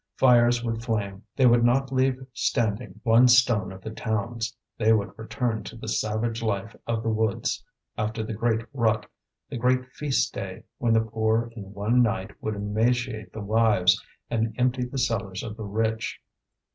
Fires 0.15 0.63
would 0.63 0.81
flame; 0.83 1.21
they 1.35 1.45
would 1.45 1.63
not 1.63 1.91
leave 1.93 2.25
standing 2.33 2.99
one 3.03 3.27
stone 3.27 3.71
of 3.71 3.83
the 3.83 3.91
towns; 3.91 4.57
they 4.75 4.91
would 4.91 5.11
return 5.15 5.61
to 5.65 5.75
the 5.75 5.87
savage 5.87 6.41
life 6.41 6.75
of 6.87 7.03
the 7.03 7.11
woods, 7.11 7.63
after 7.99 8.23
the 8.23 8.33
great 8.33 8.65
rut, 8.73 9.05
the 9.49 9.57
great 9.57 9.85
feast 9.91 10.33
day, 10.33 10.63
when 10.79 10.93
the 10.95 11.01
poor 11.01 11.51
in 11.55 11.71
one 11.75 12.01
night 12.01 12.31
would 12.41 12.55
emaciate 12.55 13.31
the 13.31 13.41
wives 13.43 14.03
and 14.27 14.55
empty 14.57 14.85
the 14.85 14.97
cellars 14.97 15.43
of 15.43 15.55
the 15.55 15.65
rich. 15.65 16.19